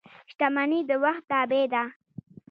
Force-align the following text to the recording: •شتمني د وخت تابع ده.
•شتمني 0.31 0.79
د 0.89 0.91
وخت 1.03 1.23
تابع 1.31 1.63
ده. 1.73 1.83